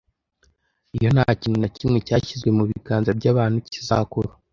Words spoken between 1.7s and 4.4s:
kimwe cyashizwe mu biganza by'abantu kizakura